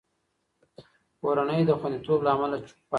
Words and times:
کورنۍ 1.19 1.61
د 1.65 1.71
خوندیتوب 1.79 2.19
له 2.25 2.29
امله 2.35 2.57
چوپ 2.59 2.63
پاتې 2.65 2.75
کېږي. 2.79 2.87